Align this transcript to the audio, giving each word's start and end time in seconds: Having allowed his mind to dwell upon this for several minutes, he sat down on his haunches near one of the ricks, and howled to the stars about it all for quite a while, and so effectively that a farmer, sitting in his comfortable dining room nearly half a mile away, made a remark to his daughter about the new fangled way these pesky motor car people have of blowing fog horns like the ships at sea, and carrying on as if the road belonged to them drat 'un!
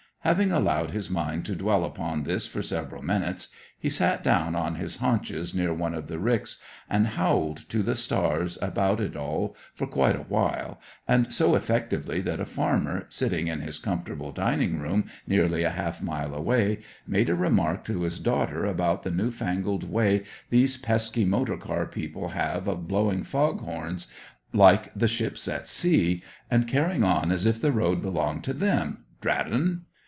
Having 0.23 0.51
allowed 0.51 0.91
his 0.91 1.09
mind 1.09 1.45
to 1.47 1.55
dwell 1.55 1.83
upon 1.83 2.25
this 2.25 2.45
for 2.45 2.61
several 2.61 3.01
minutes, 3.01 3.47
he 3.79 3.89
sat 3.89 4.23
down 4.23 4.55
on 4.55 4.75
his 4.75 4.97
haunches 4.97 5.55
near 5.55 5.73
one 5.73 5.95
of 5.95 6.05
the 6.07 6.19
ricks, 6.19 6.59
and 6.87 7.07
howled 7.07 7.67
to 7.69 7.81
the 7.81 7.95
stars 7.95 8.55
about 8.61 8.99
it 9.01 9.15
all 9.15 9.55
for 9.73 9.87
quite 9.87 10.15
a 10.15 10.19
while, 10.19 10.79
and 11.07 11.33
so 11.33 11.55
effectively 11.55 12.21
that 12.21 12.39
a 12.39 12.45
farmer, 12.45 13.07
sitting 13.09 13.47
in 13.47 13.61
his 13.61 13.79
comfortable 13.79 14.31
dining 14.31 14.77
room 14.77 15.05
nearly 15.25 15.63
half 15.63 16.01
a 16.01 16.05
mile 16.05 16.35
away, 16.35 16.81
made 17.07 17.27
a 17.27 17.33
remark 17.33 17.83
to 17.85 18.01
his 18.03 18.19
daughter 18.19 18.63
about 18.63 19.01
the 19.01 19.09
new 19.09 19.31
fangled 19.31 19.89
way 19.89 20.23
these 20.51 20.77
pesky 20.77 21.25
motor 21.25 21.57
car 21.57 21.87
people 21.87 22.27
have 22.29 22.67
of 22.67 22.87
blowing 22.87 23.23
fog 23.23 23.59
horns 23.61 24.05
like 24.53 24.93
the 24.93 25.07
ships 25.07 25.47
at 25.47 25.65
sea, 25.65 26.21
and 26.51 26.67
carrying 26.67 27.03
on 27.03 27.31
as 27.31 27.47
if 27.47 27.59
the 27.59 27.71
road 27.71 28.03
belonged 28.03 28.43
to 28.43 28.53
them 28.53 29.03
drat 29.19 29.51
'un! 29.51 29.85